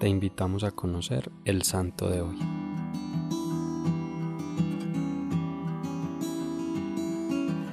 te 0.00 0.08
invitamos 0.08 0.64
a 0.64 0.70
conocer 0.70 1.30
el 1.44 1.62
santo 1.62 2.08
de 2.08 2.22
hoy. 2.22 2.38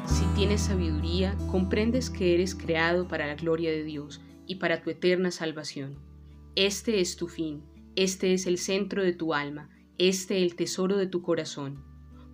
Si 0.06 0.26
tienes 0.36 0.60
sabiduría, 0.60 1.38
comprendes 1.50 2.10
que 2.10 2.34
eres 2.34 2.54
creado 2.54 3.08
para 3.08 3.28
la 3.28 3.36
gloria 3.36 3.72
de 3.72 3.86
Dios 3.86 4.20
y 4.46 4.56
para 4.56 4.82
tu 4.82 4.90
eterna 4.90 5.32
salvación. 5.32 5.96
Este 6.58 7.00
es 7.00 7.16
tu 7.16 7.30
fin, 7.30 7.64
este 7.96 8.34
es 8.34 8.46
el 8.46 8.58
centro 8.58 9.04
de 9.04 9.14
tu 9.14 9.34
alma, 9.34 9.70
este 9.98 10.44
el 10.44 10.56
tesoro 10.56 10.98
de 10.98 11.08
tu 11.08 11.22
corazón. 11.22 11.82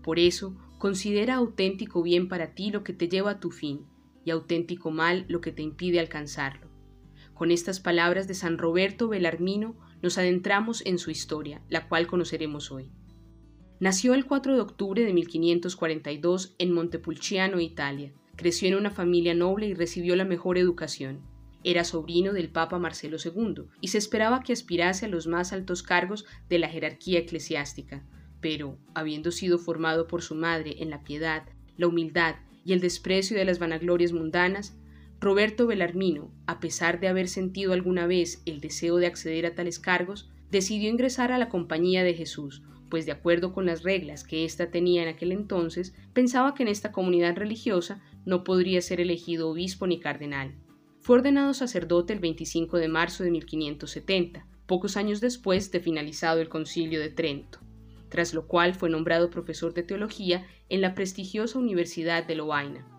Por 0.02 0.18
eso, 0.18 0.58
considera 0.80 1.36
auténtico 1.36 2.02
bien 2.02 2.28
para 2.28 2.56
ti 2.56 2.72
lo 2.72 2.84
que 2.84 2.94
te 2.94 3.10
lleva 3.10 3.32
a 3.32 3.40
tu 3.40 3.52
fin, 3.52 3.86
y 4.26 4.32
auténtico 4.32 4.90
mal 4.90 5.26
lo 5.28 5.40
que 5.40 5.52
te 5.52 5.62
impide 5.62 6.00
alcanzarlo. 6.00 6.73
Con 7.34 7.52
estas 7.52 7.80
palabras 7.80 8.28
de 8.28 8.36
San 8.36 8.58
Roberto 8.58 9.08
Belarmino 9.08 9.76
nos 10.02 10.18
adentramos 10.18 10.86
en 10.86 11.00
su 11.00 11.10
historia, 11.10 11.62
la 11.70 11.88
cual 11.88 12.08
conoceremos 12.08 12.72
hoy. 12.72 12.92
Nació 13.80 14.14
el 14.14 14.26
4 14.26 14.56
de 14.56 14.62
octubre 14.62 15.04
de 15.04 15.14
1542 15.14 16.56
en 16.58 16.72
Montepulciano, 16.72 17.60
Italia. 17.60 18.14
Creció 18.36 18.68
en 18.70 18.76
una 18.76 18.92
familia 18.92 19.34
noble 19.34 19.68
y 19.68 19.74
recibió 19.74 20.16
la 20.16 20.26
mejor 20.26 20.58
educación. 20.58 21.22
Era 21.64 21.84
sobrino 21.84 22.34
del 22.34 22.50
Papa 22.50 22.78
Marcelo 22.78 23.18
II 23.24 23.66
y 23.82 23.88
se 23.88 23.98
esperaba 23.98 24.42
que 24.44 24.54
aspirase 24.54 25.06
a 25.06 25.10
los 25.10 25.28
más 25.28 25.54
altos 25.54 25.82
cargos 25.82 26.26
de 26.50 26.60
la 26.60 26.70
jerarquía 26.70 27.20
eclesiástica, 27.20 28.06
pero, 28.42 28.78
habiendo 28.94 29.32
sido 29.32 29.58
formado 29.58 30.08
por 30.08 30.22
su 30.22 30.36
madre 30.36 30.76
en 30.80 30.90
la 30.90 31.04
piedad, 31.04 31.44
la 31.78 31.88
humildad 31.88 32.36
y 32.66 32.74
el 32.74 32.82
desprecio 32.82 33.38
de 33.38 33.46
las 33.46 33.60
vanaglorias 33.60 34.12
mundanas, 34.12 34.78
Roberto 35.24 35.68
Belarmino, 35.68 36.34
a 36.48 36.60
pesar 36.60 37.00
de 37.00 37.08
haber 37.08 37.30
sentido 37.30 37.72
alguna 37.72 38.08
vez 38.08 38.42
el 38.46 38.60
deseo 38.60 38.98
de 38.98 39.08
acceder 39.08 39.46
a 39.46 39.56
tales 39.56 39.80
cargos, 39.80 40.30
decidió 40.52 40.90
ingresar 40.90 41.32
a 41.32 41.38
la 41.38 41.48
Compañía 41.48 42.04
de 42.04 42.14
Jesús, 42.14 42.62
pues 42.90 43.06
de 43.06 43.14
acuerdo 43.14 43.54
con 43.54 43.66
las 43.66 43.84
reglas 43.84 44.26
que 44.26 44.44
ésta 44.44 44.70
tenía 44.70 45.02
en 45.02 45.08
aquel 45.08 45.32
entonces, 45.32 45.96
pensaba 46.12 46.54
que 46.54 46.64
en 46.64 46.70
esta 46.70 46.92
comunidad 46.92 47.38
religiosa 47.38 48.04
no 48.26 48.44
podría 48.44 48.82
ser 48.82 49.00
elegido 49.00 49.50
obispo 49.50 49.88
ni 49.88 49.98
cardenal. 49.98 50.56
Fue 51.00 51.16
ordenado 51.16 51.54
sacerdote 51.54 52.12
el 52.12 52.20
25 52.20 52.78
de 52.78 52.90
marzo 52.90 53.24
de 53.24 53.32
1570, 53.32 54.46
pocos 54.66 54.98
años 54.98 55.22
después 55.22 55.72
de 55.72 55.80
finalizado 55.80 56.42
el 56.42 56.50
concilio 56.50 57.00
de 57.00 57.10
Trento, 57.10 57.60
tras 58.10 58.34
lo 58.34 58.46
cual 58.46 58.74
fue 58.74 58.90
nombrado 58.90 59.30
profesor 59.30 59.74
de 59.74 59.84
teología 59.84 60.46
en 60.68 60.82
la 60.82 60.94
prestigiosa 60.96 61.60
Universidad 61.60 62.28
de 62.28 62.36
Lovaina. 62.36 62.93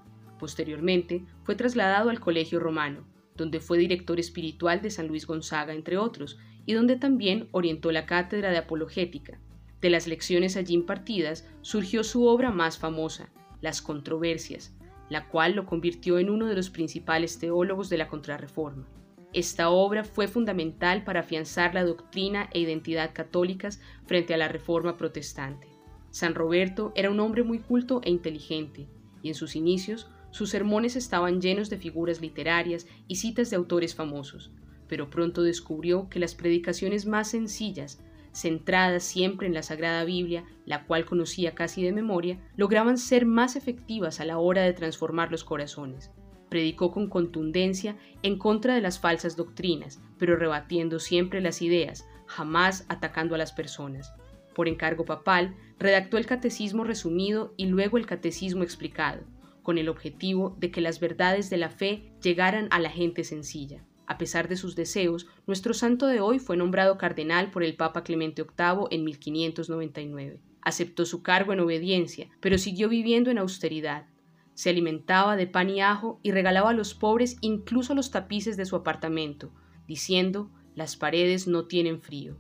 Posteriormente, 0.45 1.25
fue 1.43 1.55
trasladado 1.55 2.11
al 2.11 2.21
Colegio 2.21 2.61
Romano, 2.61 3.07
donde 3.35 3.61
fue 3.61 3.79
director 3.79 4.21
espiritual 4.21 4.83
de 4.83 4.91
San 4.91 5.09
Luis 5.09 5.27
Gonzaga, 5.27 5.73
entre 5.73 5.97
otros, 5.97 6.39
y 6.67 6.75
donde 6.75 6.97
también 6.97 7.49
orientó 7.53 7.91
la 7.93 8.05
cátedra 8.05 8.51
de 8.51 8.59
apologética. 8.59 9.41
De 9.81 9.89
las 9.89 10.07
lecciones 10.07 10.59
allí 10.59 10.75
impartidas 10.75 11.49
surgió 11.63 12.05
su 12.05 12.27
obra 12.27 12.51
más 12.51 12.77
famosa, 12.77 13.31
Las 13.63 13.81
Controversias, 13.81 14.77
la 15.09 15.29
cual 15.29 15.55
lo 15.55 15.65
convirtió 15.65 16.19
en 16.19 16.29
uno 16.29 16.45
de 16.45 16.57
los 16.57 16.69
principales 16.69 17.39
teólogos 17.39 17.89
de 17.89 17.97
la 17.97 18.09
Contrarreforma. 18.09 18.87
Esta 19.33 19.71
obra 19.71 20.05
fue 20.05 20.29
fundamental 20.29 21.05
para 21.05 21.21
afianzar 21.21 21.73
la 21.73 21.85
doctrina 21.85 22.51
e 22.53 22.61
identidad 22.61 23.15
católicas 23.15 23.81
frente 24.05 24.35
a 24.35 24.37
la 24.37 24.49
Reforma 24.49 24.99
protestante. 24.99 25.69
San 26.11 26.35
Roberto 26.35 26.93
era 26.95 27.11
un 27.11 27.19
hombre 27.21 27.45
muy 27.45 27.61
culto 27.61 28.03
e 28.05 28.11
inteligente, 28.11 28.91
y 29.25 29.29
en 29.29 29.35
sus 29.35 29.57
inicios 29.57 30.07
sus 30.35 30.51
sermones 30.51 30.97
estaban 30.97 31.41
llenos 31.41 31.71
de 31.71 31.79
figuras 31.79 32.21
literarias 32.21 32.89
y 33.07 33.15
citas 33.15 33.51
de 33.51 33.57
autores 33.57 33.95
famosos, 33.95 34.51
pero 34.89 35.09
pronto 35.09 35.45
descubrió 35.45 36.09
que 36.09 36.19
las 36.19 36.35
predicaciones 36.35 37.07
más 37.07 37.31
sencillas, 37.31 38.03
centradas 38.33 39.05
siempre 39.05 39.47
en 39.47 39.55
la 39.55 39.63
Sagrada 39.63 40.03
Biblia, 40.03 40.45
la 40.67 40.87
cual 40.87 41.05
conocía 41.05 41.55
casi 41.55 41.85
de 41.85 41.93
memoria, 41.93 42.41
lograban 42.57 42.99
ser 42.99 43.27
más 43.27 43.55
efectivas 43.55 44.19
a 44.19 44.25
la 44.25 44.39
hora 44.39 44.63
de 44.63 44.73
transformar 44.73 45.31
los 45.31 45.45
corazones. 45.45 46.11
Predicó 46.49 46.91
con 46.91 47.09
contundencia 47.09 47.97
en 48.25 48.37
contra 48.37 48.75
de 48.75 48.81
las 48.81 48.99
falsas 48.99 49.37
doctrinas, 49.37 50.03
pero 50.19 50.35
rebatiendo 50.35 50.99
siempre 50.99 51.41
las 51.43 51.63
ideas, 51.63 52.09
jamás 52.27 52.87
atacando 52.89 53.37
a 53.37 53.39
las 53.39 53.53
personas. 53.53 54.13
Por 54.53 54.67
encargo 54.67 55.05
papal, 55.05 55.55
redactó 55.79 56.19
el 56.19 56.27
catecismo 56.27 56.83
resumido 56.83 57.55
y 57.57 57.67
luego 57.67 57.99
el 57.99 58.07
catecismo 58.07 58.65
explicado, 58.65 59.23
con 59.65 59.79
el 59.79 59.89
objetivo 59.89 60.57
de 60.61 60.71
que 60.71 60.83
las 60.83 61.01
verdades 61.01 61.51
de 61.51 61.57
la 61.57 61.71
fe 61.71 62.13
llegaran 62.23 62.69
a 62.71 62.79
la 62.79 62.91
gente 62.91 63.25
sencilla. 63.25 63.83
A 64.07 64.19
pesar 64.19 64.47
de 64.47 64.57
sus 64.57 64.77
deseos, 64.77 65.27
nuestro 65.47 65.73
santo 65.73 66.07
de 66.07 66.21
hoy 66.21 66.39
fue 66.39 66.59
nombrado 66.59 66.99
cardenal 66.99 67.51
por 67.51 67.65
el 67.65 67.75
Papa 67.75 68.05
Clemente 68.05 68.43
VIII 68.43 68.89
en 68.91 69.05
1599. 69.05 70.41
Aceptó 70.61 71.07
su 71.07 71.23
cargo 71.23 71.55
en 71.55 71.61
obediencia, 71.61 72.29
pero 72.41 72.59
siguió 72.59 72.91
viviendo 72.91 73.31
en 73.31 73.39
austeridad. 73.39 74.07
Se 74.53 74.69
alimentaba 74.69 75.35
de 75.35 75.47
pan 75.47 75.71
y 75.71 75.81
ajo 75.81 76.21
y 76.23 76.31
regalaba 76.31 76.71
a 76.71 76.75
los 76.75 76.95
pobres 76.95 77.39
incluso 77.41 77.95
los 77.95 78.11
tapices 78.11 78.59
de 78.59 78.67
su 78.67 78.77
apartamento, 78.77 79.51
diciendo, 79.89 80.51
las 80.75 80.97
paredes 80.97 81.49
no 81.49 81.65
tienen 81.65 82.03
frío. 82.03 82.37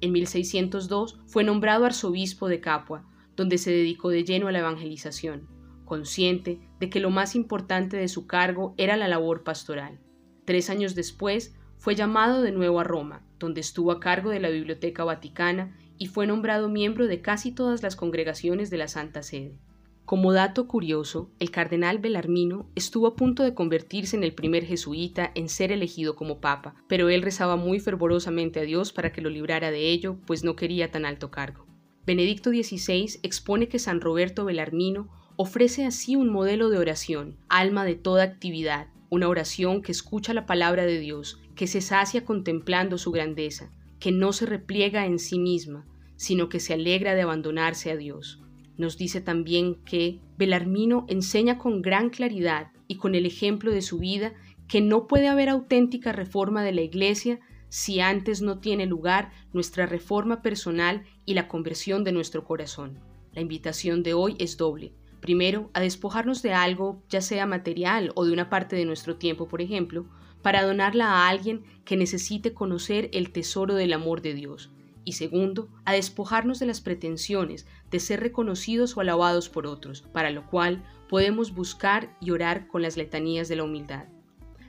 En 0.00 0.10
1602 0.10 1.20
fue 1.26 1.44
nombrado 1.44 1.84
arzobispo 1.84 2.48
de 2.48 2.60
Capua, 2.60 3.08
donde 3.36 3.56
se 3.56 3.70
dedicó 3.70 4.10
de 4.10 4.24
lleno 4.24 4.48
a 4.48 4.52
la 4.52 4.58
evangelización 4.58 5.56
consciente 5.86 6.60
de 6.78 6.90
que 6.90 7.00
lo 7.00 7.08
más 7.08 7.34
importante 7.34 7.96
de 7.96 8.08
su 8.08 8.26
cargo 8.26 8.74
era 8.76 8.98
la 8.98 9.08
labor 9.08 9.42
pastoral. 9.42 9.98
Tres 10.44 10.68
años 10.68 10.94
después, 10.94 11.56
fue 11.78 11.94
llamado 11.94 12.42
de 12.42 12.52
nuevo 12.52 12.80
a 12.80 12.84
Roma, 12.84 13.22
donde 13.38 13.60
estuvo 13.60 13.92
a 13.92 14.00
cargo 14.00 14.30
de 14.30 14.40
la 14.40 14.48
Biblioteca 14.48 15.04
Vaticana 15.04 15.76
y 15.98 16.06
fue 16.06 16.26
nombrado 16.26 16.68
miembro 16.68 17.06
de 17.06 17.20
casi 17.20 17.52
todas 17.52 17.82
las 17.82 17.96
congregaciones 17.96 18.70
de 18.70 18.78
la 18.78 18.88
Santa 18.88 19.22
Sede. 19.22 19.58
Como 20.04 20.32
dato 20.32 20.68
curioso, 20.68 21.32
el 21.40 21.50
cardenal 21.50 21.98
Belarmino 21.98 22.70
estuvo 22.76 23.08
a 23.08 23.16
punto 23.16 23.42
de 23.42 23.54
convertirse 23.54 24.16
en 24.16 24.22
el 24.22 24.34
primer 24.34 24.64
jesuita 24.64 25.32
en 25.34 25.48
ser 25.48 25.72
elegido 25.72 26.14
como 26.14 26.40
papa, 26.40 26.76
pero 26.86 27.08
él 27.08 27.22
rezaba 27.22 27.56
muy 27.56 27.80
fervorosamente 27.80 28.60
a 28.60 28.62
Dios 28.62 28.92
para 28.92 29.10
que 29.10 29.20
lo 29.20 29.30
librara 29.30 29.72
de 29.72 29.90
ello, 29.90 30.18
pues 30.24 30.44
no 30.44 30.54
quería 30.54 30.92
tan 30.92 31.06
alto 31.06 31.32
cargo. 31.32 31.66
Benedicto 32.06 32.50
XVI 32.50 33.18
expone 33.24 33.66
que 33.66 33.80
San 33.80 34.00
Roberto 34.00 34.44
Belarmino 34.44 35.08
ofrece 35.36 35.84
así 35.84 36.16
un 36.16 36.30
modelo 36.30 36.70
de 36.70 36.78
oración, 36.78 37.36
alma 37.48 37.84
de 37.84 37.94
toda 37.94 38.22
actividad, 38.22 38.88
una 39.10 39.28
oración 39.28 39.82
que 39.82 39.92
escucha 39.92 40.32
la 40.32 40.46
palabra 40.46 40.86
de 40.86 40.98
Dios, 40.98 41.40
que 41.54 41.66
se 41.66 41.80
sacia 41.80 42.24
contemplando 42.24 42.96
su 42.96 43.12
grandeza, 43.12 43.70
que 44.00 44.12
no 44.12 44.32
se 44.32 44.46
repliega 44.46 45.06
en 45.06 45.18
sí 45.18 45.38
misma, 45.38 45.86
sino 46.16 46.48
que 46.48 46.58
se 46.58 46.72
alegra 46.72 47.14
de 47.14 47.22
abandonarse 47.22 47.90
a 47.90 47.96
Dios. 47.96 48.42
Nos 48.78 48.96
dice 48.96 49.20
también 49.20 49.76
que 49.84 50.20
Belarmino 50.38 51.04
enseña 51.08 51.58
con 51.58 51.82
gran 51.82 52.10
claridad 52.10 52.72
y 52.88 52.96
con 52.96 53.14
el 53.14 53.26
ejemplo 53.26 53.70
de 53.72 53.82
su 53.82 53.98
vida 53.98 54.32
que 54.68 54.80
no 54.80 55.06
puede 55.06 55.28
haber 55.28 55.48
auténtica 55.48 56.12
reforma 56.12 56.62
de 56.64 56.72
la 56.72 56.82
Iglesia 56.82 57.40
si 57.68 58.00
antes 58.00 58.42
no 58.42 58.58
tiene 58.58 58.86
lugar 58.86 59.32
nuestra 59.52 59.86
reforma 59.86 60.40
personal 60.40 61.04
y 61.24 61.34
la 61.34 61.46
conversión 61.46 62.04
de 62.04 62.12
nuestro 62.12 62.44
corazón. 62.44 63.00
La 63.32 63.42
invitación 63.42 64.02
de 64.02 64.14
hoy 64.14 64.36
es 64.38 64.56
doble 64.56 64.94
Primero, 65.20 65.70
a 65.74 65.80
despojarnos 65.80 66.42
de 66.42 66.52
algo, 66.52 67.02
ya 67.08 67.20
sea 67.20 67.46
material 67.46 68.12
o 68.14 68.24
de 68.24 68.32
una 68.32 68.48
parte 68.48 68.76
de 68.76 68.84
nuestro 68.84 69.16
tiempo, 69.16 69.48
por 69.48 69.60
ejemplo, 69.60 70.06
para 70.42 70.62
donarla 70.62 71.06
a 71.06 71.28
alguien 71.28 71.64
que 71.84 71.96
necesite 71.96 72.54
conocer 72.54 73.10
el 73.12 73.32
tesoro 73.32 73.74
del 73.74 73.92
amor 73.92 74.22
de 74.22 74.34
Dios. 74.34 74.70
Y 75.04 75.12
segundo, 75.12 75.68
a 75.84 75.92
despojarnos 75.92 76.58
de 76.58 76.66
las 76.66 76.80
pretensiones 76.80 77.66
de 77.90 78.00
ser 78.00 78.20
reconocidos 78.20 78.96
o 78.96 79.00
alabados 79.00 79.48
por 79.48 79.66
otros, 79.66 80.02
para 80.12 80.30
lo 80.30 80.46
cual 80.46 80.84
podemos 81.08 81.54
buscar 81.54 82.16
y 82.20 82.30
orar 82.30 82.66
con 82.66 82.82
las 82.82 82.96
letanías 82.96 83.48
de 83.48 83.56
la 83.56 83.64
humildad. 83.64 84.06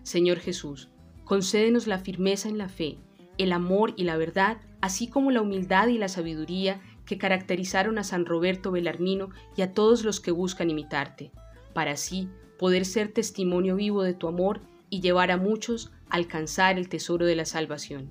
Señor 0.03 0.39
Jesús, 0.39 0.89
concédenos 1.25 1.87
la 1.87 1.99
firmeza 1.99 2.49
en 2.49 2.57
la 2.57 2.69
fe, 2.69 2.97
el 3.37 3.51
amor 3.51 3.93
y 3.97 4.03
la 4.03 4.17
verdad, 4.17 4.57
así 4.81 5.07
como 5.07 5.31
la 5.31 5.41
humildad 5.41 5.87
y 5.87 5.97
la 5.97 6.07
sabiduría 6.07 6.81
que 7.07 7.17
caracterizaron 7.17 7.97
a 7.97 8.03
San 8.03 8.25
Roberto 8.25 8.71
Belarmino 8.71 9.29
y 9.55 9.63
a 9.63 9.73
todos 9.73 10.03
los 10.03 10.19
que 10.19 10.31
buscan 10.31 10.69
imitarte, 10.69 11.31
para 11.73 11.93
así 11.93 12.29
poder 12.59 12.85
ser 12.85 13.11
testimonio 13.11 13.75
vivo 13.75 14.03
de 14.03 14.13
tu 14.13 14.27
amor 14.27 14.61
y 14.89 15.01
llevar 15.01 15.31
a 15.31 15.37
muchos 15.37 15.91
a 16.09 16.17
alcanzar 16.17 16.77
el 16.77 16.89
tesoro 16.89 17.25
de 17.25 17.35
la 17.35 17.45
salvación. 17.45 18.09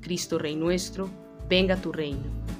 Cristo 0.00 0.38
Rey 0.38 0.56
nuestro, 0.56 1.10
venga 1.48 1.76
tu 1.76 1.92
reino. 1.92 2.59